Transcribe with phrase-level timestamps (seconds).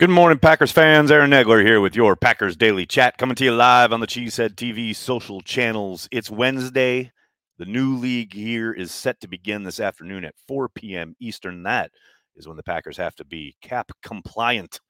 [0.00, 1.10] Good morning, Packers fans.
[1.10, 4.54] Aaron Nagler here with your Packers Daily Chat, coming to you live on the Cheesehead
[4.54, 6.08] TV social channels.
[6.10, 7.12] It's Wednesday.
[7.58, 11.14] The new league year is set to begin this afternoon at 4 p.m.
[11.20, 11.64] Eastern.
[11.64, 11.90] That
[12.34, 14.80] is when the Packers have to be cap compliant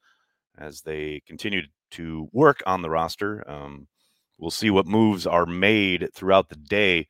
[0.57, 3.43] as they continue to work on the roster.
[3.51, 3.89] Um,
[4.39, 7.09] we'll see what moves are made throughout the day.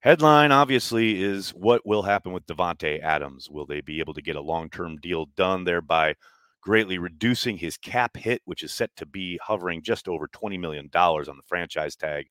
[0.00, 3.48] Headline, obviously, is what will happen with Davante Adams.
[3.48, 6.16] Will they be able to get a long-term deal done, thereby
[6.60, 10.90] greatly reducing his cap hit, which is set to be hovering just over $20 million
[10.94, 12.26] on the franchise tag?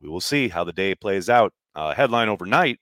[0.00, 1.52] We will see how the day plays out.
[1.74, 2.78] Uh, headline overnight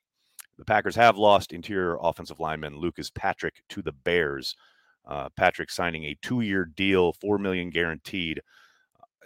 [0.58, 4.56] the Packers have lost interior offensive lineman Lucas Patrick to the Bears.
[5.06, 8.40] Uh, Patrick signing a two-year deal, four million guaranteed.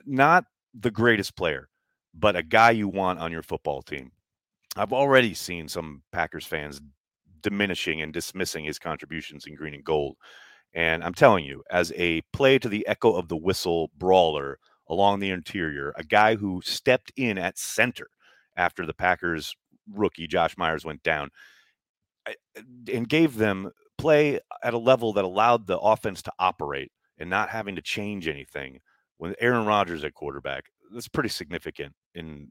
[0.04, 1.68] Not the greatest player,
[2.14, 4.12] but a guy you want on your football team.
[4.76, 6.80] I've already seen some Packers fans
[7.42, 10.16] diminishing and dismissing his contributions in green and gold.
[10.72, 15.20] And I'm telling you, as a play to the echo of the whistle brawler along
[15.20, 18.08] the interior, a guy who stepped in at center
[18.56, 19.54] after the Packers
[19.92, 21.30] rookie Josh Myers went down
[22.92, 27.50] and gave them play at a level that allowed the offense to operate and not
[27.50, 28.80] having to change anything
[29.18, 30.66] when Aaron Rodgers at quarterback.
[30.92, 32.50] That's pretty significant in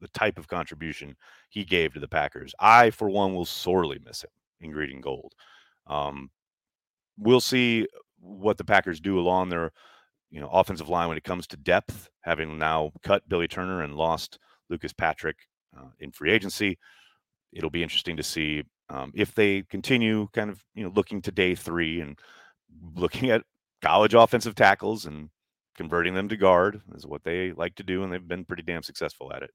[0.00, 1.16] the type of contribution
[1.48, 2.54] he gave to the Packers.
[2.58, 5.32] I, for one, will sorely miss him in green and gold.
[5.86, 6.30] Um,
[7.16, 7.86] we'll see
[8.18, 9.72] what the Packers do along their,
[10.30, 13.96] you know, offensive line when it comes to depth, having now cut Billy Turner and
[13.96, 14.38] lost
[14.70, 15.36] Lucas Patrick
[15.76, 16.78] uh, in free agency.
[17.52, 21.32] It'll be interesting to see um, if they continue kind of you know looking to
[21.32, 22.18] day three and
[22.94, 23.42] looking at
[23.82, 25.28] college offensive tackles and
[25.76, 28.82] converting them to guard is what they like to do, and they've been pretty damn
[28.82, 29.50] successful at it.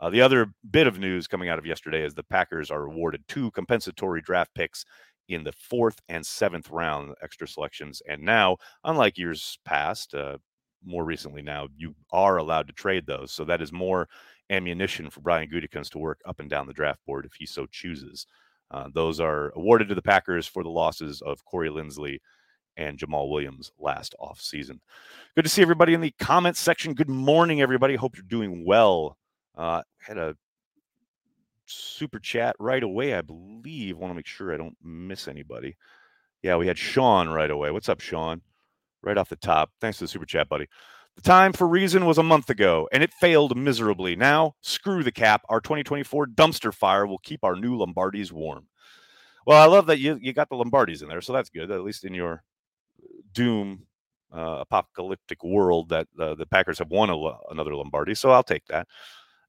[0.00, 3.22] Uh, the other bit of news coming out of yesterday is the Packers are awarded
[3.28, 4.84] two compensatory draft picks
[5.28, 8.02] in the fourth and seventh round extra selections.
[8.08, 10.38] And now, unlike years past, uh,
[10.84, 13.32] more recently now, you are allowed to trade those.
[13.32, 14.08] So that is more
[14.50, 17.66] ammunition for Brian Gutekunst to work up and down the draft board if he so
[17.66, 18.26] chooses.
[18.70, 22.18] Uh, those are awarded to the Packers for the losses of Corey Linsley
[22.76, 24.80] and Jamaal Williams last off season.
[25.36, 26.94] Good to see everybody in the comments section.
[26.94, 27.96] Good morning, everybody.
[27.96, 29.18] Hope you're doing well.
[29.56, 30.36] Uh, had a
[31.66, 33.96] super chat right away, I believe.
[33.96, 35.76] Want to make sure I don't miss anybody.
[36.42, 37.70] Yeah, we had Sean right away.
[37.70, 38.42] What's up, Sean?
[39.02, 39.70] Right off the top.
[39.80, 40.66] Thanks for the super chat, buddy.
[41.16, 44.16] The time for reason was a month ago, and it failed miserably.
[44.16, 45.42] Now, screw the cap.
[45.48, 48.66] Our 2024 dumpster fire will keep our new Lombardis warm.
[49.46, 51.70] Well, I love that you, you got the Lombardis in there, so that's good.
[51.70, 52.42] At least in your
[53.32, 53.86] doom
[54.32, 57.16] uh, apocalyptic world, that uh, the Packers have won a,
[57.50, 58.14] another Lombardi.
[58.14, 58.86] So I'll take that.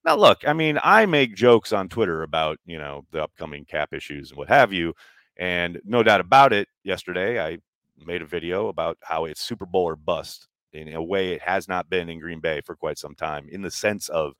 [0.04, 3.94] Now, look, I mean, I make jokes on Twitter about you know the upcoming cap
[3.94, 4.94] issues and what have you,
[5.36, 6.68] and no doubt about it.
[6.82, 7.58] Yesterday, I
[8.04, 11.68] made a video about how it's Super Bowl or bust in a way it has
[11.68, 14.34] not been in Green Bay for quite some time, in the sense of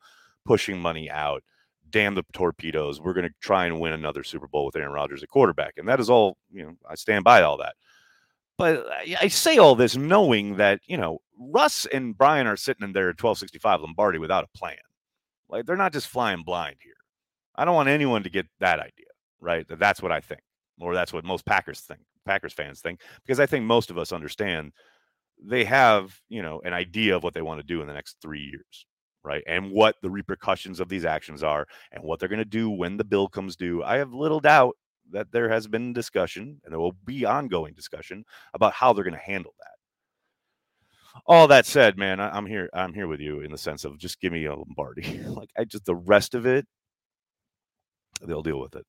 [0.44, 1.42] pushing money out.
[1.88, 3.00] Damn the torpedoes!
[3.00, 5.88] We're going to try and win another Super Bowl with Aaron Rodgers at quarterback, and
[5.88, 6.36] that is all.
[6.52, 7.74] You know, I stand by all that.
[8.58, 8.86] But
[9.20, 13.06] I say all this knowing that you know Russ and Brian are sitting in their
[13.06, 14.76] 1265 Lombardi without a plan.
[15.48, 16.94] Like they're not just flying blind here.
[17.54, 19.06] I don't want anyone to get that idea,
[19.40, 19.66] right?
[19.68, 20.40] That that's what I think,
[20.80, 24.12] or that's what most Packers think, Packers fans think, because I think most of us
[24.12, 24.72] understand
[25.42, 28.16] they have, you know, an idea of what they want to do in the next
[28.20, 28.86] three years,
[29.22, 29.42] right?
[29.46, 32.96] And what the repercussions of these actions are, and what they're going to do when
[32.96, 33.82] the bill comes due.
[33.82, 34.76] I have little doubt
[35.10, 38.24] that there has been discussion, and there will be ongoing discussion
[38.54, 39.73] about how they're going to handle that
[41.26, 42.68] all that said, man, I, am here.
[42.74, 45.20] I'm here with you in the sense of just give me a Lombardi.
[45.26, 46.66] like I just the rest of it,
[48.22, 48.86] they'll deal with it.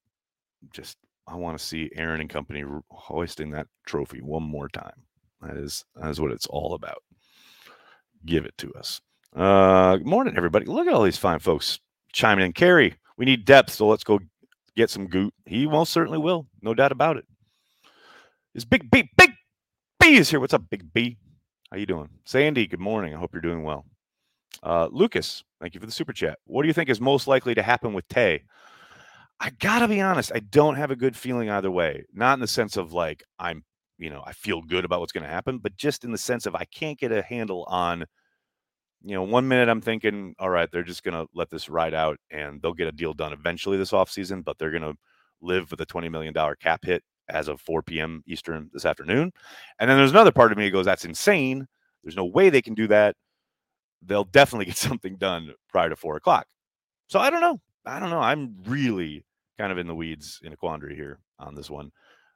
[0.72, 5.04] Just I want to see Aaron and company hoisting that trophy one more time.
[5.42, 7.04] That is that is what it's all about.
[8.25, 9.01] Give it to us.
[9.36, 10.66] Uh, good morning, everybody.
[10.66, 11.80] Look at all these fine folks
[12.13, 12.54] chiming in.
[12.54, 14.19] Carrie, we need depth, so let's go
[14.75, 15.33] get some goot.
[15.45, 17.25] He most certainly will, no doubt about it.
[18.54, 19.31] Is Big B, Big
[20.00, 20.39] B is here.
[20.39, 21.18] What's up, Big B?
[21.71, 22.09] How you doing?
[22.25, 23.13] Sandy, good morning.
[23.13, 23.85] I hope you're doing well.
[24.62, 26.38] Uh, Lucas, thank you for the super chat.
[26.45, 28.44] What do you think is most likely to happen with Tay?
[29.39, 32.06] I gotta be honest, I don't have a good feeling either way.
[32.13, 33.63] Not in the sense of like I'm,
[33.97, 36.45] you know, I feel good about what's going to happen, but just in the sense
[36.45, 38.06] of I can't get a handle on,
[39.03, 41.94] you know, one minute I'm thinking, all right, they're just going to let this ride
[41.94, 44.95] out and they'll get a deal done eventually this offseason, but they're going to
[45.41, 48.24] live with a $20 million cap hit as of 4 p.m.
[48.27, 49.31] Eastern this afternoon.
[49.80, 51.68] And then there's another part of me that goes, that's insane.
[52.04, 53.16] There's no way they can do that.
[54.01, 56.48] They'll definitely get something done prior to four o'clock.
[57.07, 57.60] So I don't know.
[57.86, 58.19] I don't know.
[58.19, 59.25] I'm really
[59.57, 61.92] kind of in the weeds in a quandary here on this one.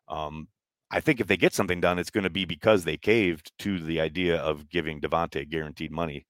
[0.08, 0.48] Um,
[0.92, 3.80] I think if they get something done, it's going to be because they caved to
[3.80, 6.26] the idea of giving Davante guaranteed money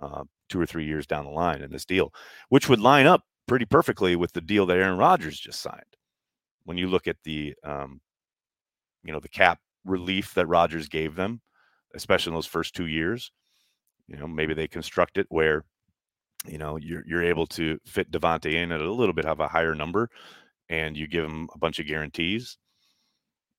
[0.00, 2.12] uh, two or three years down the line in this deal,
[2.50, 5.91] which would line up pretty perfectly with the deal that Aaron Rodgers just signed.
[6.64, 8.00] When you look at the, um,
[9.04, 11.40] you know, the cap relief that Rodgers gave them,
[11.94, 13.32] especially in those first two years,
[14.08, 15.64] you know, maybe they construct it where,
[16.46, 19.48] you know, you're you're able to fit Davante in at a little bit of a
[19.48, 20.08] higher number,
[20.68, 22.58] and you give him a bunch of guarantees.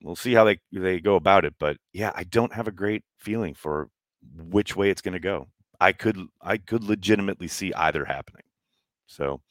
[0.02, 3.04] We'll see how they they go about it, but yeah, I don't have a great
[3.18, 3.90] feeling for
[4.36, 5.48] which way it's going to go.
[5.80, 8.44] I could I could legitimately see either happening.
[9.08, 9.42] So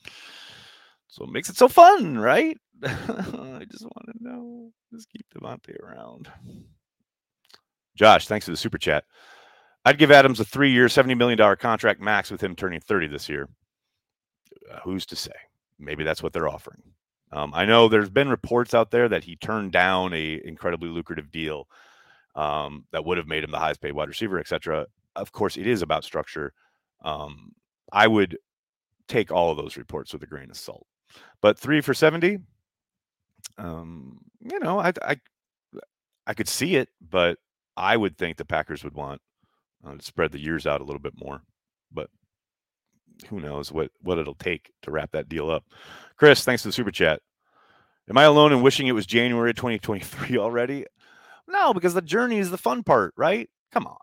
[1.12, 2.56] so it makes it so fun, right?
[2.82, 4.73] I just want to know.
[4.91, 6.31] Just keep Davante around.
[7.94, 9.05] Josh, thanks for the super chat.
[9.85, 13.29] I'd give Adams a three-year, seventy million dollar contract max with him turning thirty this
[13.29, 13.50] year.
[14.73, 15.32] Uh, who's to say?
[15.79, 16.82] Maybe that's what they're offering.
[17.31, 21.31] Um, I know there's been reports out there that he turned down a incredibly lucrative
[21.31, 21.69] deal
[22.37, 24.87] um, that would have made him the highest paid wide receiver, etc.
[25.15, 26.55] Of course, it is about structure.
[27.05, 27.53] Um,
[27.93, 28.38] I would
[29.08, 30.87] take all of those reports with a grain of salt.
[31.43, 32.39] But three for seventy,
[33.59, 35.17] um, you know, I, I
[36.27, 37.39] I could see it, but
[37.77, 39.21] I would think the Packers would want
[39.87, 41.43] uh, to spread the years out a little bit more.
[41.93, 42.09] But
[43.29, 45.65] who knows what what it'll take to wrap that deal up.
[46.17, 47.21] Chris, thanks for the super chat.
[48.09, 50.87] Am I alone in wishing it was January 2023 already?
[51.49, 53.49] No, because the journey is the fun part, right?
[53.73, 53.97] Come on.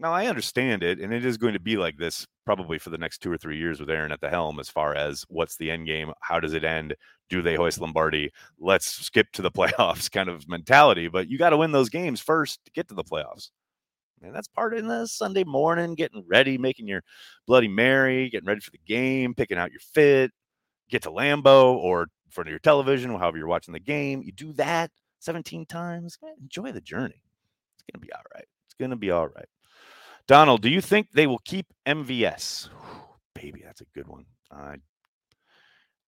[0.00, 2.98] Now I understand it, and it is going to be like this probably for the
[2.98, 4.60] next two or three years with Aaron at the helm.
[4.60, 6.94] As far as what's the end game, how does it end?
[7.28, 8.30] Do they hoist Lombardi?
[8.60, 11.08] Let's skip to the playoffs kind of mentality.
[11.08, 13.50] But you got to win those games first to get to the playoffs.
[14.22, 17.02] And that's part of the Sunday morning, getting ready, making your
[17.46, 20.32] Bloody Mary, getting ready for the game, picking out your fit,
[20.88, 24.22] get to Lambeau or in front of your television, however you're watching the game.
[24.22, 24.90] You do that
[25.20, 26.18] 17 times.
[26.24, 27.22] Eh, enjoy the journey.
[27.76, 28.46] It's to be all right.
[28.66, 29.48] It's to be all right.
[30.28, 32.68] Donald, do you think they will keep MVS?
[33.34, 34.24] baby, that's a good one.
[34.50, 34.76] I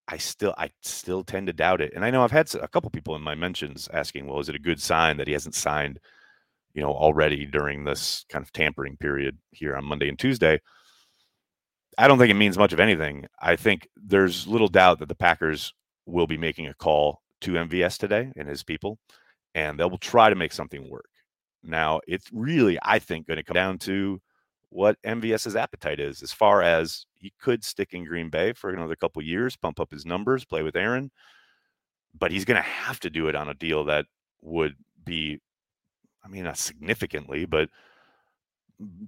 [0.09, 1.93] I still I still tend to doubt it.
[1.95, 4.57] And I know I've had a couple people in my mentions asking, well, is it
[4.57, 6.01] a good sign that he hasn't signed
[6.75, 10.61] you know, already during this kind of tampering period here on Monday and Tuesday.
[11.99, 13.27] I don't think it means much of anything.
[13.41, 15.73] I think there's little doubt that the Packers
[16.07, 18.99] will be making a call to MVS today and his people,
[19.55, 21.10] and they will try to make something work.
[21.63, 24.21] Now, it's really, I think, going to come down to
[24.71, 28.97] what MVS's appetite is, as far as he could stick in Green Bay for another
[28.97, 31.11] couple years, pump up his numbers, play with Aaron,
[32.19, 34.07] but he's going to have to do it on a deal that
[34.43, 35.41] would be
[36.25, 37.69] I mean, not significantly, but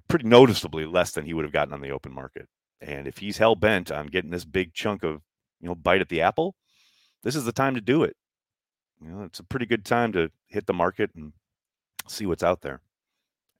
[0.09, 2.49] pretty noticeably less than he would have gotten on the open market.
[2.81, 5.23] And if he's hell bent on getting this big chunk of,
[5.61, 6.55] you know, bite at the apple,
[7.23, 8.17] this is the time to do it.
[9.01, 11.33] You know, it's a pretty good time to hit the market and
[12.09, 12.81] see what's out there.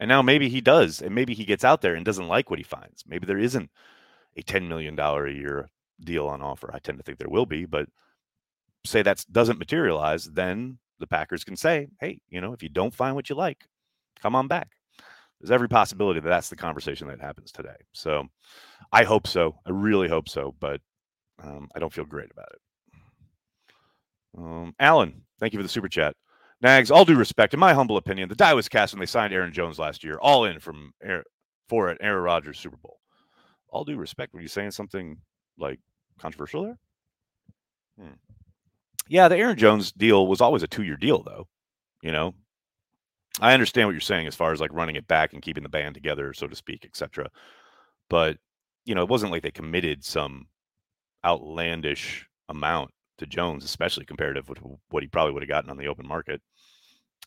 [0.01, 2.59] And now maybe he does, and maybe he gets out there and doesn't like what
[2.59, 3.05] he finds.
[3.07, 3.71] Maybe there isn't
[4.37, 5.69] a $10 million a year
[6.01, 6.71] deal on offer.
[6.75, 7.89] I tend to think there will be, but
[8.85, 12.95] say that doesn't materialize, then the Packers can say, hey, you know, if you don't
[12.95, 13.65] find what you like,
[14.21, 14.71] come on back.
[15.41, 17.77] There's every possibility that that's the conversation that happens today.
[17.93, 18.29] So
[18.93, 19.57] I hope so.
[19.67, 20.81] I really hope so, but
[21.43, 22.61] um, I don't feel great about it.
[24.39, 26.15] Um, Alan, thank you for the super chat.
[26.63, 29.35] Nags, all due respect, in my humble opinion, the die was cast when they signed
[29.35, 30.93] Aaron Jones last year, all in from
[31.69, 33.01] for an Aaron Rodgers Super Bowl.
[33.69, 35.19] All due respect, were you saying something
[35.59, 35.81] like
[36.19, 36.79] controversial there?
[37.99, 38.15] Hmm.
[39.09, 41.49] Yeah, the Aaron Jones deal was always a two year deal, though.
[42.01, 42.35] You know,
[43.41, 45.69] I understand what you're saying as far as like running it back and keeping the
[45.69, 47.29] band together, so to speak, etc.
[48.09, 48.39] But
[48.85, 50.47] you know, it wasn't like they committed some
[51.25, 54.59] outlandish amount to Jones, especially comparative with
[54.91, 56.41] what he probably would have gotten on the open market.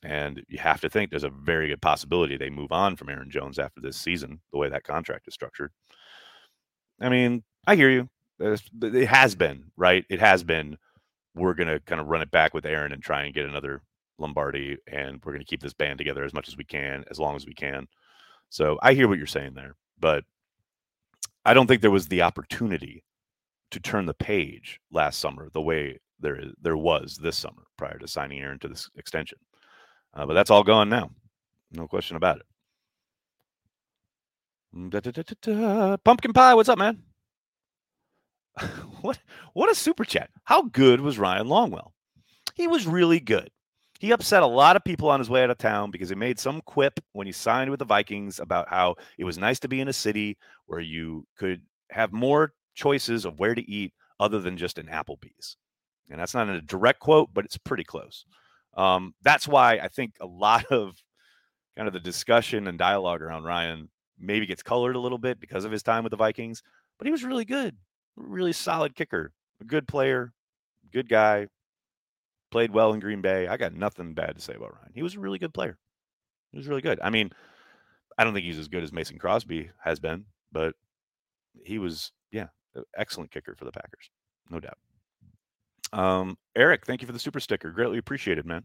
[0.06, 3.32] And you have to think there's a very good possibility they move on from Aaron
[3.32, 5.72] Jones after this season, the way that contract is structured.
[7.02, 8.08] I mean, I hear you.
[8.40, 10.06] It has been, right?
[10.08, 10.78] It has been
[11.34, 13.82] we're going to kind of run it back with Aaron and try and get another
[14.20, 17.20] Lombardi, and we're going to keep this band together as much as we can, as
[17.20, 17.88] long as we can.
[18.50, 20.24] So I hear what you're saying there, but
[21.46, 23.04] I don't think there was the opportunity
[23.72, 28.08] to turn the page last summer the way there there was this summer prior to
[28.08, 29.40] signing Aaron to this extension.
[30.16, 31.12] Uh, but that's all gone now,
[31.72, 32.46] no question about it.
[34.90, 37.04] Da, da, da, Pumpkin pie, what's up, man?
[39.02, 39.20] what
[39.54, 40.30] what a super chat.
[40.44, 41.92] How good was Ryan Longwell?
[42.56, 43.50] He was really good.
[44.00, 46.40] He upset a lot of people on his way out of town because he made
[46.40, 49.80] some quip when he signed with the Vikings about how it was nice to be
[49.80, 54.58] in a city where you could have more choices of where to eat other than
[54.58, 55.58] just an Applebee's.
[56.10, 58.26] And that's not a direct quote, but it's pretty close.
[58.76, 60.96] Um, that's why I think a lot of
[61.76, 65.66] kind of the discussion and dialogue around Ryan maybe gets colored a little bit because
[65.66, 66.64] of his time with the Vikings,
[66.98, 67.76] but he was really good,
[68.16, 70.32] really solid kicker, a good player,
[70.92, 71.48] good guy,
[72.52, 73.48] played well in Green Bay.
[73.48, 74.92] I got nothing bad to say about Ryan.
[74.94, 75.78] He was a really good player.
[76.52, 77.00] He was really good.
[77.04, 77.32] I mean,
[78.18, 80.74] I don't think he's as good as Mason Crosby has been, but
[81.64, 82.48] he was, yeah,
[82.96, 84.10] excellent kicker for the Packers,
[84.50, 84.78] no doubt.
[85.94, 87.72] Um, Eric, thank you for the super sticker.
[87.72, 88.64] Greatly appreciated, man.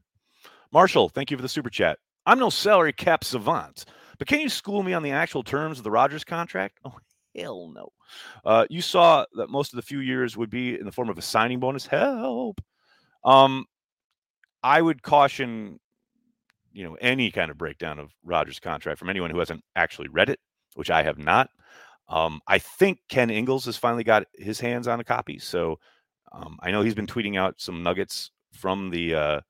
[0.73, 1.99] Marshall, thank you for the super chat.
[2.27, 3.87] I'm no salary cap savant,
[4.19, 6.79] but can you school me on the actual terms of the Rodgers contract?
[7.35, 7.91] Oh, hell no.
[8.45, 11.17] Uh, you saw that most of the few years would be in the form of
[11.17, 11.87] a signing bonus.
[11.87, 12.61] Help.
[13.25, 13.67] Um,
[14.65, 15.79] I would caution,
[16.73, 20.29] you know, any kind of breakdown of Rodgers' contract from anyone who hasn't actually read
[20.29, 20.41] it,
[20.75, 21.51] which I have not.
[22.09, 25.79] Um, I think Ken Ingalls has finally got his hands on a copy, so
[26.33, 29.41] um, I know he's been tweeting out some nuggets from the uh,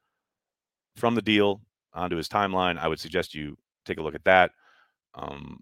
[0.96, 1.60] from the deal
[1.92, 2.78] onto his timeline.
[2.78, 4.52] I would suggest you take a look at that.
[5.14, 5.60] Um,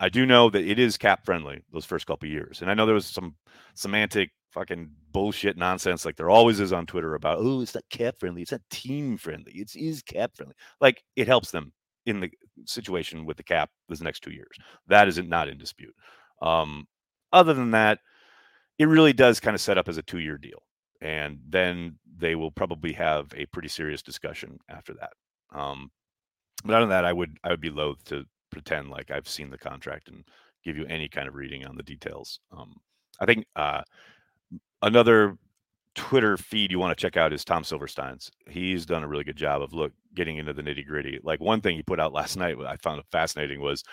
[0.00, 2.86] I do know that it is cap friendly those first couple years, and I know
[2.86, 3.36] there was some
[3.74, 8.16] semantic fucking bullshit nonsense like there always is on Twitter about oh it's not cap
[8.18, 10.54] friendly, it's not team friendly, it's cap friendly.
[10.80, 11.72] Like it helps them
[12.06, 12.30] in the
[12.66, 14.56] situation with the cap this next two years.
[14.88, 15.94] That is not in dispute.
[16.42, 16.86] Um,
[17.32, 17.98] other than that,
[18.78, 20.62] it really does kind of set up as a two year deal,
[21.00, 25.12] and then they will probably have a pretty serious discussion after that.
[25.52, 25.90] Um,
[26.64, 29.50] but other than that, I would I would be loath to pretend like I've seen
[29.50, 30.24] the contract and
[30.64, 32.40] give you any kind of reading on the details.
[32.56, 32.74] Um,
[33.20, 33.82] I think uh,
[34.82, 35.36] another
[35.94, 38.30] Twitter feed you want to check out is Tom Silverstein's.
[38.48, 41.20] He's done a really good job of look getting into the nitty gritty.
[41.22, 43.84] Like one thing he put out last night, I found fascinating was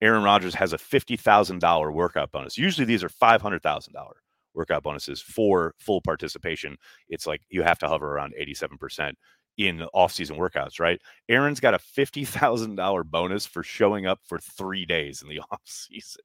[0.00, 2.56] Aaron Rodgers has a fifty thousand dollar workout bonus.
[2.56, 4.16] Usually these are five hundred thousand dollar
[4.54, 6.76] workout bonuses for full participation.
[7.08, 9.16] It's like you have to hover around eighty seven percent
[9.56, 11.00] in off-season workouts, right?
[11.28, 15.40] Aaron's got a fifty thousand dollar bonus for showing up for three days in the
[15.50, 16.22] off season.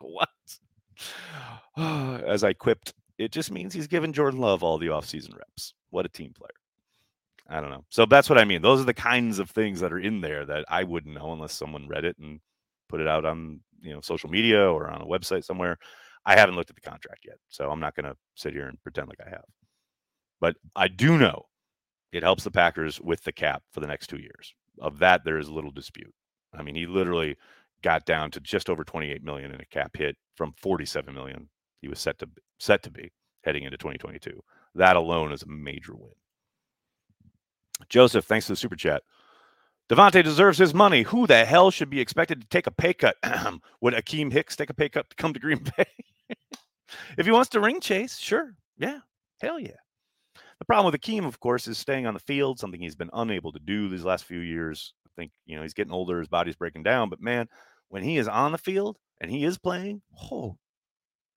[0.00, 0.28] what?
[1.76, 5.74] As I quipped, it just means he's given Jordan Love all the off-season reps.
[5.90, 6.50] What a team player.
[7.48, 7.84] I don't know.
[7.90, 8.62] So that's what I mean.
[8.62, 11.52] Those are the kinds of things that are in there that I wouldn't know unless
[11.52, 12.40] someone read it and
[12.88, 15.78] put it out on, you know, social media or on a website somewhere.
[16.24, 18.82] I haven't looked at the contract yet, so I'm not going to sit here and
[18.82, 19.44] pretend like I have.
[20.40, 21.46] But I do know
[22.12, 24.54] it helps the Packers with the cap for the next 2 years.
[24.80, 26.12] Of that there is little dispute.
[26.54, 27.36] I mean, he literally
[27.82, 31.48] got down to just over 28 million in a cap hit from 47 million
[31.80, 33.10] he was set to set to be
[33.42, 34.40] heading into 2022.
[34.76, 36.12] That alone is a major win.
[37.88, 39.02] Joseph, thanks for the super chat.
[39.92, 41.02] Davante deserves his money.
[41.02, 43.14] Who the hell should be expected to take a pay cut?
[43.82, 45.84] Would Akiem Hicks take a pay cut to come to Green Bay?
[47.18, 48.54] if he wants to ring chase, sure.
[48.78, 49.00] Yeah.
[49.42, 49.76] Hell yeah.
[50.58, 53.52] The problem with Akiem, of course, is staying on the field, something he's been unable
[53.52, 54.94] to do these last few years.
[55.06, 57.46] I think, you know, he's getting older, his body's breaking down, but man,
[57.90, 60.56] when he is on the field and he is playing, oh,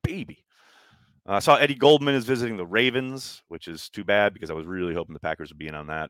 [0.01, 0.45] baby.
[1.25, 4.65] I saw Eddie Goldman is visiting the Ravens, which is too bad because I was
[4.65, 6.09] really hoping the Packers would be in on that.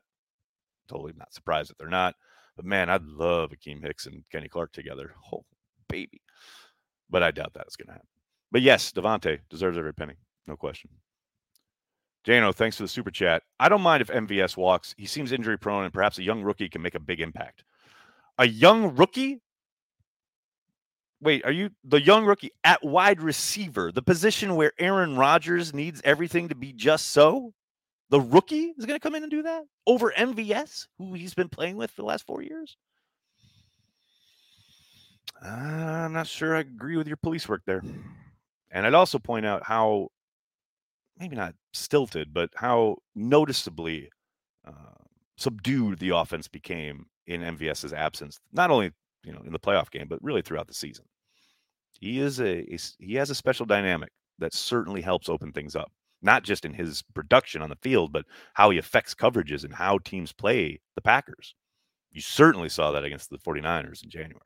[0.88, 2.14] Totally not surprised that they're not.
[2.56, 3.20] But man, I'd mm-hmm.
[3.20, 5.14] love Akiem Hicks and Kenny Clark together.
[5.32, 5.44] Oh,
[5.88, 6.20] baby.
[7.10, 8.08] But I doubt that's going to happen.
[8.50, 10.14] But yes, Davante deserves every penny.
[10.46, 10.90] No question.
[12.26, 13.42] Jano, thanks for the super chat.
[13.60, 14.94] I don't mind if MVS walks.
[14.96, 17.62] He seems injury prone, and perhaps a young rookie can make a big impact.
[18.38, 19.40] A young rookie
[21.20, 26.02] Wait, are you the young rookie at wide receiver, the position where Aaron Rodgers needs
[26.04, 27.54] everything to be just so?
[28.10, 31.48] The rookie is going to come in and do that over MVS, who he's been
[31.48, 32.76] playing with for the last four years?
[35.42, 37.82] I'm not sure I agree with your police work there.
[38.70, 40.08] And I'd also point out how,
[41.18, 44.10] maybe not stilted, but how noticeably
[44.66, 45.04] uh,
[45.36, 48.38] subdued the offense became in MVS's absence.
[48.52, 48.92] Not only
[49.24, 51.04] you know in the playoff game, but really throughout the season.
[52.00, 52.64] He is a
[52.98, 55.90] he has a special dynamic that certainly helps open things up,
[56.22, 59.98] not just in his production on the field, but how he affects coverages and how
[59.98, 61.54] teams play the Packers.
[62.10, 64.40] You certainly saw that against the 49ers in January.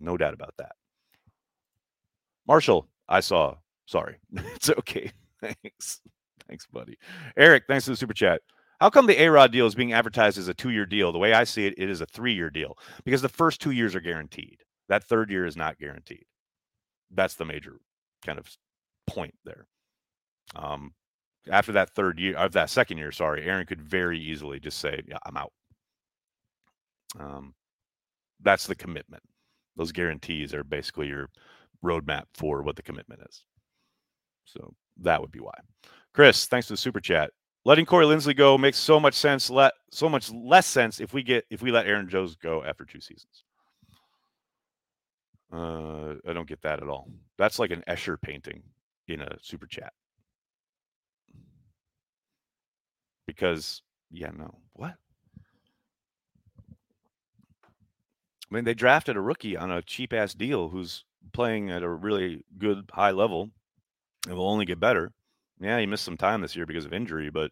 [0.00, 0.72] No doubt about that.
[2.46, 3.56] Marshall, I saw.
[3.86, 4.16] Sorry.
[4.32, 5.12] it's okay.
[5.40, 6.00] Thanks.
[6.48, 6.98] Thanks, buddy.
[7.36, 8.40] Eric, thanks for the super chat.
[8.80, 11.12] How come the A Rod deal is being advertised as a two year deal?
[11.12, 13.70] The way I see it, it is a three year deal because the first two
[13.70, 14.58] years are guaranteed.
[14.88, 16.26] That third year is not guaranteed.
[17.10, 17.80] That's the major
[18.24, 18.48] kind of
[19.06, 19.66] point there.
[20.54, 20.92] Um,
[21.50, 25.02] after that third year, of that second year, sorry, Aaron could very easily just say,
[25.06, 25.52] "Yeah, I'm out."
[27.18, 27.54] Um,
[28.40, 29.22] that's the commitment.
[29.76, 31.28] Those guarantees are basically your
[31.84, 33.44] roadmap for what the commitment is.
[34.44, 35.54] So that would be why.
[36.14, 37.30] Chris, thanks for the super chat.
[37.64, 39.50] letting Corey Linsley go makes so much sense.
[39.50, 42.84] Let so much less sense if we get if we let Aaron Jones go after
[42.84, 43.44] two seasons.
[45.52, 47.08] Uh, I don't get that at all.
[47.38, 48.62] That's like an Escher painting
[49.08, 49.92] in a super chat.
[53.26, 54.94] Because yeah, no, what?
[58.50, 61.88] I mean, they drafted a rookie on a cheap ass deal who's playing at a
[61.88, 63.50] really good high level
[64.26, 65.12] and will only get better.
[65.60, 67.50] Yeah, he missed some time this year because of injury, but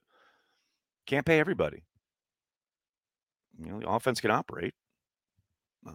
[1.07, 1.83] can't pay everybody.
[3.59, 4.75] You know, the offense can operate.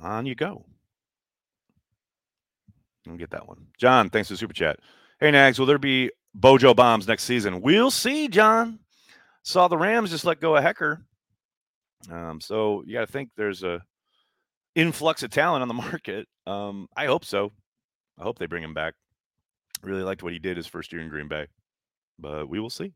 [0.02, 0.66] On you go.
[3.08, 3.68] I'll get that one.
[3.78, 4.80] John, thanks for the super chat.
[5.20, 7.62] Hey, Nags, will there be Bojo bombs next season?
[7.62, 8.80] We'll see, John.
[9.44, 11.02] Saw the Rams just let go of Hekker.
[12.12, 13.82] Um, so you got to think there's a
[14.76, 16.28] influx of talent on the market.
[16.46, 17.52] Um, I hope so.
[18.18, 18.96] I hope they bring him back.
[19.82, 21.48] Really liked what he did his first year in Green Bay,
[22.18, 22.94] but we will see.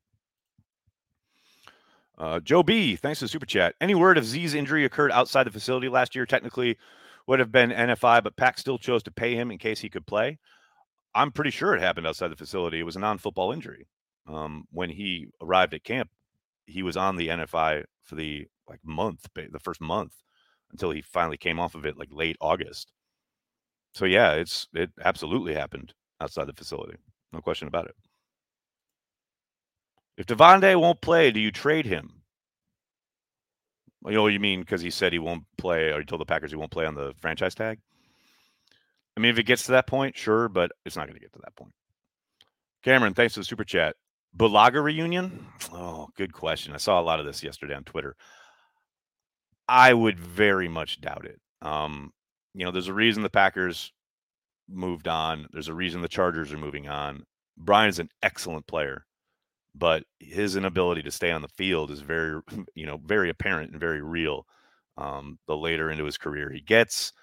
[2.18, 3.74] Uh, Joe B, thanks for the super chat.
[3.82, 6.26] Any word if Z's injury occurred outside the facility last year?
[6.26, 6.78] Technically,
[7.26, 10.06] would have been NFI, but Pack still chose to pay him in case he could
[10.06, 10.38] play.
[11.16, 12.80] I'm pretty sure it happened outside the facility.
[12.80, 13.88] It was a non-football injury.
[14.28, 16.10] Um, when he arrived at camp,
[16.66, 20.14] he was on the NFI for the like month, the first month,
[20.72, 22.92] until he finally came off of it like late August.
[23.94, 26.98] So yeah, it's it absolutely happened outside the facility.
[27.32, 27.96] No question about it.
[30.18, 32.22] If Davante won't play, do you trade him?
[34.06, 36.22] Oh, you know what you mean because he said he won't play, or he told
[36.22, 37.80] the Packers he won't play on the franchise tag.
[39.16, 41.34] I mean, if it gets to that point, sure, but it's not going to get
[41.34, 41.74] to that point.
[42.84, 43.96] Cameron, thanks for the super chat.
[44.36, 45.46] Bulaga reunion?
[45.72, 46.74] Oh, good question.
[46.74, 48.16] I saw a lot of this yesterday on Twitter.
[49.68, 51.40] I would very much doubt it.
[51.62, 52.12] Um,
[52.54, 53.92] you know, there's a reason the Packers
[54.68, 55.48] moved on.
[55.52, 57.26] There's a reason the Chargers are moving on.
[57.58, 59.06] Brian's an excellent player,
[59.76, 62.42] but his inability to stay on the field is very,
[62.76, 64.46] you know, very apparent and very real.
[64.96, 67.14] Um, the later into his career he gets,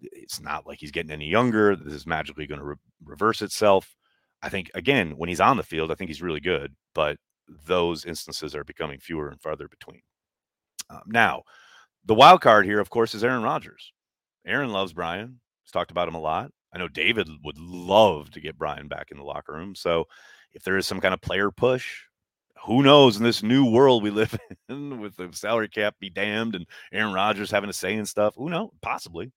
[0.00, 1.74] it's not like he's getting any younger.
[1.74, 3.96] This is magically going to re- reverse itself.
[4.42, 7.16] I think again, when he's on the field, I think he's really good, but
[7.66, 10.02] those instances are becoming fewer and farther between.
[10.90, 11.42] Um, now,
[12.04, 13.92] the wild card here, of course, is Aaron Rodgers.
[14.46, 15.40] Aaron loves Brian.
[15.64, 16.50] He's talked about him a lot.
[16.72, 19.74] I know David would love to get Brian back in the locker room.
[19.74, 20.04] So
[20.52, 22.02] if there is some kind of player push,
[22.64, 26.54] who knows in this new world we live in with the salary cap be damned
[26.54, 28.34] and Aaron Rodgers having to say and stuff.
[28.36, 28.70] Who knows?
[28.82, 29.32] Possibly.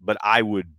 [0.00, 0.72] But I would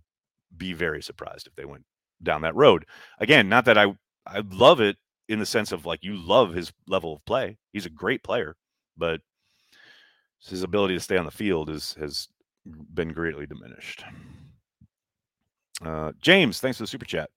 [0.56, 1.84] be very surprised if they went
[2.22, 2.86] down that road.
[3.18, 3.94] Again, not that I
[4.26, 4.96] I love it
[5.28, 7.56] in the sense of like you love his level of play.
[7.72, 8.56] He's a great player,
[8.96, 9.20] but
[10.38, 12.28] his ability to stay on the field is has
[12.94, 14.04] been greatly diminished.
[15.84, 17.30] Uh, James, thanks for the super chat.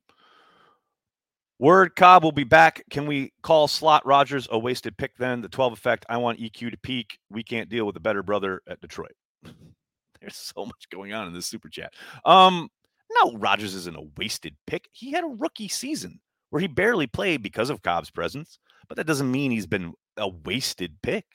[1.60, 2.84] Word Cobb will be back.
[2.89, 5.41] Can we call Slot Rodgers a wasted pick then?
[5.41, 6.06] The 12 effect.
[6.10, 7.19] I want EQ to peak.
[7.30, 9.13] We can't deal with a better brother at Detroit.
[10.22, 11.93] There's so much going on in this super chat.
[12.26, 12.69] Um,
[13.15, 14.89] no, Rodgers isn't a wasted pick.
[14.91, 19.08] He had a rookie season where he barely played because of Cobb's presence, but that
[19.08, 21.26] doesn't mean he's been a wasted pick.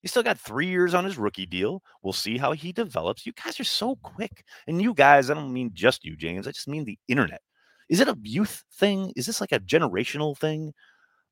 [0.00, 1.82] He's still got three years on his rookie deal.
[2.02, 3.26] We'll see how he develops.
[3.26, 4.44] You guys are so quick.
[4.66, 6.48] And you guys, I don't mean just you, James.
[6.48, 7.42] I just mean the internet.
[7.88, 9.12] Is it a youth thing?
[9.16, 10.72] Is this like a generational thing?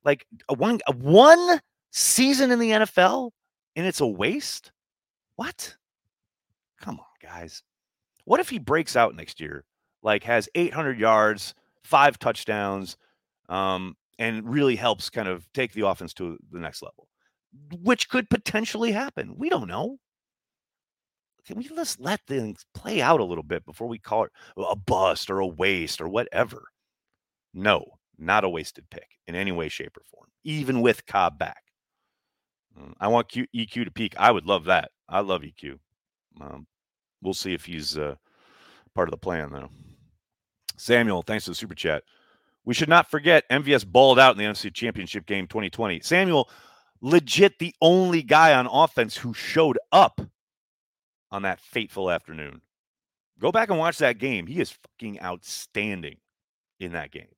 [0.05, 1.61] Like a one a one
[1.93, 3.31] season in the NFL
[3.75, 4.73] and it's a waste?
[5.37, 5.77] What?
[6.81, 7.63] Come on, guys.
[8.25, 9.65] What if he breaks out next year,
[10.03, 12.97] like has 800 yards, five touchdowns,
[13.49, 17.09] um, and really helps kind of take the offense to the next level,
[17.83, 19.35] which could potentially happen.
[19.37, 19.99] We don't know.
[21.47, 24.77] Can we just let things play out a little bit before we call it a
[24.77, 26.65] bust or a waste or whatever?
[27.55, 31.63] No, not a wasted pick in any way, shape, or form, even with Cobb back.
[32.79, 34.15] Mm, I want Q, EQ to peak.
[34.19, 34.91] I would love that.
[35.09, 35.79] I love EQ.
[36.41, 36.67] Um,
[37.23, 38.17] we'll see if he's uh,
[38.95, 39.71] part of the plan, though.
[40.79, 42.05] Samuel, thanks for the super chat.
[42.65, 46.01] We should not forget MVS balled out in the NFC Championship game 2020.
[46.01, 46.49] Samuel,
[47.01, 50.21] legit the only guy on offense who showed up
[51.31, 52.61] on that fateful afternoon.
[53.39, 54.47] Go back and watch that game.
[54.47, 56.17] He is fucking outstanding
[56.81, 57.29] in that game.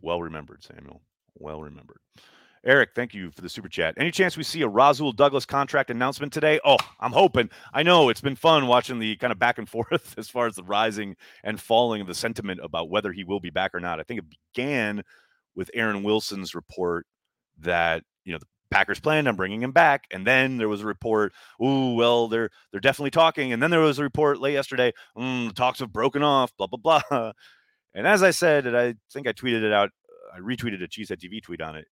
[0.00, 1.02] Well remembered, Samuel.
[1.34, 2.00] Well remembered.
[2.64, 3.94] Eric, thank you for the super chat.
[3.96, 6.60] Any chance we see a Rasul Douglas contract announcement today?
[6.64, 7.50] Oh, I'm hoping.
[7.72, 10.56] I know it's been fun watching the kind of back and forth as far as
[10.56, 14.00] the rising and falling of the sentiment about whether he will be back or not.
[14.00, 15.02] I think it began
[15.54, 17.06] with Aaron Wilson's report
[17.60, 20.86] that you know the Packers planned on bringing him back, and then there was a
[20.86, 21.32] report.
[21.60, 24.92] Oh, well, they're they're definitely talking, and then there was a report late yesterday.
[25.16, 26.52] Mm, talks have broken off.
[26.56, 27.32] Blah blah blah.
[27.94, 29.90] And as I said, and I think I tweeted it out.
[30.32, 31.86] I retweeted a Cheesehead TV tweet on it.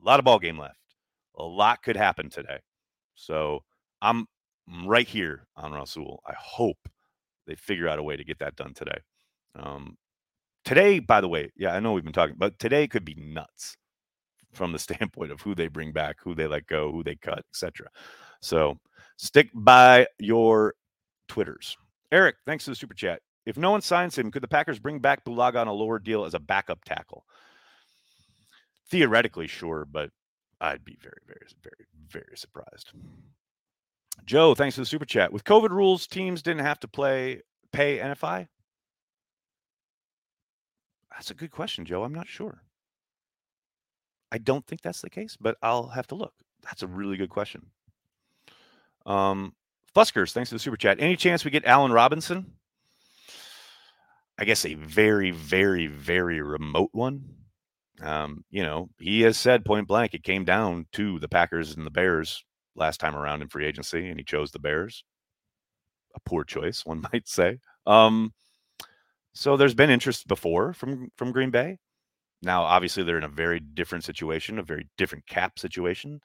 [0.00, 0.76] A lot of ball game left.
[1.36, 2.58] A lot could happen today.
[3.14, 3.60] So
[4.02, 4.26] I'm
[4.84, 6.22] right here on Rasul.
[6.26, 6.78] I hope
[7.46, 8.98] they figure out a way to get that done today.
[9.56, 9.96] Um,
[10.64, 13.76] today, by the way, yeah, I know we've been talking, but today could be nuts
[14.52, 17.44] from the standpoint of who they bring back, who they let go, who they cut,
[17.52, 17.88] etc.
[18.40, 18.78] So
[19.16, 20.74] stick by your
[21.28, 21.76] Twitters.
[22.12, 23.20] Eric, thanks to the super chat.
[23.46, 26.24] If no one signs him, could the Packers bring back Bulaga on a lower deal
[26.24, 27.24] as a backup tackle?
[28.90, 30.10] Theoretically, sure, but
[30.60, 32.92] I'd be very, very, very, very surprised.
[34.26, 35.32] Joe, thanks for the super chat.
[35.32, 38.48] With COVID rules, teams didn't have to play pay NFI.
[41.12, 42.02] That's a good question, Joe.
[42.02, 42.62] I'm not sure.
[44.32, 46.34] I don't think that's the case, but I'll have to look.
[46.62, 47.66] That's a really good question.
[49.06, 49.54] Um,
[49.94, 51.00] Fuskers, thanks for the super chat.
[51.00, 52.52] Any chance we get Allen Robinson?
[54.38, 57.39] I guess a very, very, very remote one.
[58.02, 61.86] Um, you know, he has said point blank it came down to the Packers and
[61.86, 65.04] the Bears last time around in free agency, and he chose the Bears.
[66.14, 67.58] A poor choice, one might say.
[67.86, 68.32] Um,
[69.32, 71.78] so there's been interest before from from Green Bay.
[72.42, 76.20] Now, obviously, they're in a very different situation, a very different cap situation.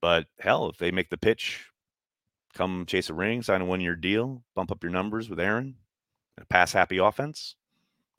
[0.00, 1.66] But hell, if they make the pitch,
[2.54, 5.76] come chase a ring, sign a one year deal, bump up your numbers with Aaron,
[6.40, 7.56] a pass happy offense,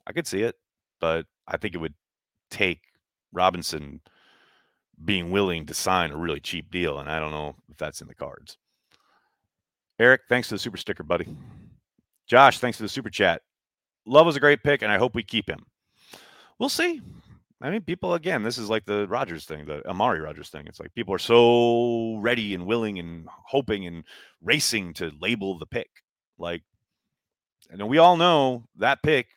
[0.06, 0.56] I could see it.
[1.00, 1.96] But I think it would
[2.54, 2.82] take
[3.34, 4.00] Robinson
[5.04, 7.00] being willing to sign a really cheap deal.
[7.00, 8.58] And I don't know if that's in the cards.
[10.00, 11.28] Eric, thanks to the super sticker, buddy.
[12.28, 13.42] Josh, thanks to the super chat.
[14.06, 15.66] Love was a great pick, and I hope we keep him.
[16.60, 17.02] We'll see.
[17.62, 20.68] I mean, people again, this is like the Rodgers thing, the Amari Rodgers thing.
[20.68, 24.04] It's like people are so ready and willing and hoping and
[24.42, 25.90] racing to label the pick.
[26.38, 26.64] Like,
[27.70, 29.28] and we all know that pick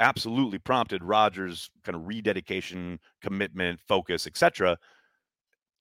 [0.00, 4.78] absolutely prompted Rodgers' kind of rededication, commitment, focus, etc.,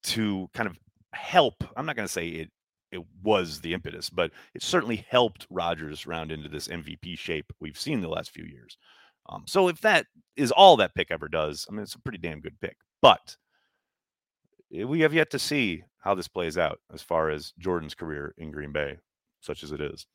[0.03, 0.77] to kind of
[1.13, 1.63] help.
[1.75, 2.51] I'm not going to say it
[2.91, 7.77] it was the impetus, but it certainly helped Rodgers round into this MVP shape we've
[7.77, 8.77] seen the last few years.
[9.30, 10.06] Um, so if that
[10.38, 12.77] is all that pick ever does, I mean, it's a pretty damn good pick.
[13.01, 13.36] But
[14.73, 18.34] eh, we have yet to see how this plays out as far as Jordan's career
[18.38, 18.97] in Green Bay,
[19.41, 20.08] such as it is.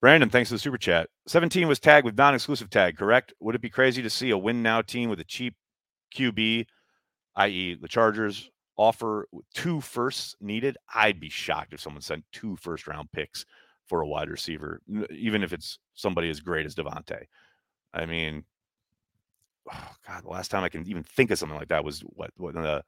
[0.00, 1.08] Brandon, thanks for the super chat.
[1.28, 3.32] 17 was tagged with non exclusive tag, correct?
[3.40, 5.54] Would it be crazy to see a win now team with a cheap
[6.14, 6.66] QB,
[7.36, 10.76] i.e., the Chargers, offer two firsts needed?
[10.94, 13.46] I'd be shocked if someone sent two first round picks
[13.86, 14.80] for a wide receiver,
[15.10, 17.24] even if it's somebody as great as Davante.
[17.92, 18.44] I mean,
[19.72, 22.30] oh God, the last time I can even think of something like that was what
[22.36, 22.82] when the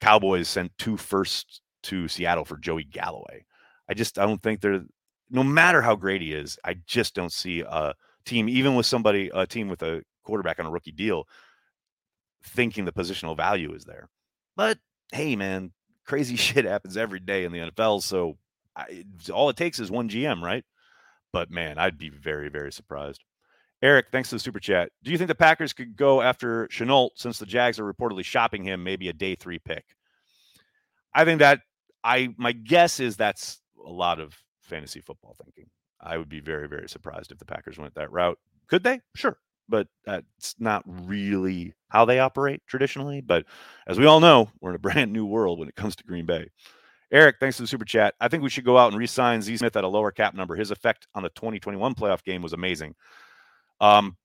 [0.00, 3.44] Cowboys sent two firsts to Seattle for Joey Galloway.
[3.88, 4.84] I just I don't think they're
[5.30, 9.30] no matter how great he is, I just don't see a team, even with somebody,
[9.34, 11.26] a team with a quarterback on a rookie deal,
[12.42, 14.08] thinking the positional value is there.
[14.56, 14.78] But
[15.12, 15.72] hey, man,
[16.04, 18.02] crazy shit happens every day in the NFL.
[18.02, 18.36] So
[18.76, 20.64] I, all it takes is one GM, right?
[21.32, 23.24] But man, I'd be very, very surprised.
[23.82, 24.90] Eric, thanks to the super chat.
[25.02, 28.64] Do you think the Packers could go after Shenault since the Jags are reportedly shopping
[28.64, 29.84] him, maybe a day three pick?
[31.12, 31.60] I think that
[32.02, 34.34] I my guess is that's a lot of
[34.64, 35.68] fantasy football thinking.
[36.00, 38.38] I would be very, very surprised if the Packers went that route.
[38.68, 39.00] Could they?
[39.14, 39.38] Sure.
[39.68, 43.20] But that's not really how they operate traditionally.
[43.22, 43.46] But
[43.86, 46.26] as we all know, we're in a brand new world when it comes to Green
[46.26, 46.50] Bay.
[47.10, 48.14] Eric, thanks for the super chat.
[48.20, 50.56] I think we should go out and re-sign Z Smith at a lower cap number.
[50.56, 52.94] His effect on the 2021 playoff game was amazing.
[53.80, 54.16] Um,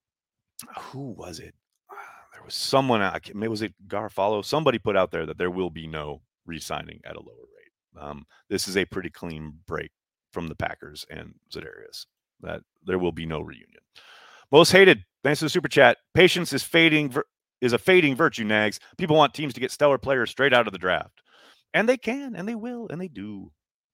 [0.78, 1.54] who was it?
[2.34, 3.02] There was someone.
[3.02, 4.46] I maybe was it Garafolo?
[4.46, 8.02] Somebody put out there that there will be no re-signing at a lower rate.
[8.02, 9.92] Um, this is a pretty clean break
[10.32, 12.06] from the Packers and Za'Darius.
[12.42, 13.82] That there will be no reunion.
[14.52, 15.04] Most hated.
[15.24, 15.98] Thanks to the super chat.
[16.14, 17.14] Patience is fading.
[17.62, 18.46] Is a fading virtue.
[18.46, 18.80] Nags.
[18.98, 21.22] People want teams to get stellar players straight out of the draft,
[21.74, 23.52] and they can, and they will, and they do.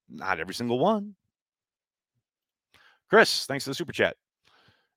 [0.07, 1.15] Not every single one.
[3.09, 4.15] Chris, thanks to the super chat.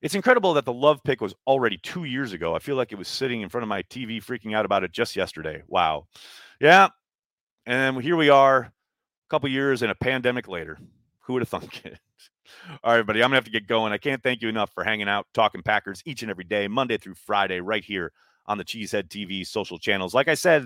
[0.01, 2.55] It's incredible that the love pick was already two years ago.
[2.55, 4.91] I feel like it was sitting in front of my TV freaking out about it
[4.91, 5.61] just yesterday.
[5.67, 6.07] Wow.
[6.61, 6.89] Yeah.
[7.65, 8.71] And here we are, a
[9.29, 10.77] couple years and a pandemic later.
[11.29, 11.99] Who would have thunk it?
[12.83, 13.93] All right, everybody, I'm gonna have to get going.
[13.93, 16.97] I can't thank you enough for hanging out, talking Packers each and every day, Monday
[16.97, 18.11] through Friday, right here
[18.47, 20.15] on the Cheesehead TV social channels.
[20.15, 20.65] Like I said,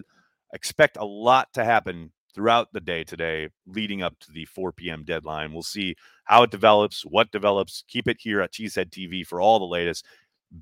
[0.53, 5.03] expect a lot to happen throughout the day today, leading up to the 4 p.m.
[5.03, 5.51] deadline.
[5.51, 7.83] We'll see how it develops, what develops.
[7.89, 10.05] Keep it here at Cheesehead TV for all the latest.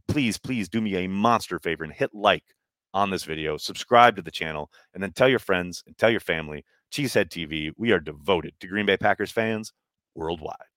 [0.07, 2.55] Please, please do me a monster favor and hit like
[2.95, 6.19] on this video, subscribe to the channel, and then tell your friends and tell your
[6.19, 6.65] family.
[6.91, 9.71] Cheesehead TV, we are devoted to Green Bay Packers fans
[10.15, 10.70] worldwide.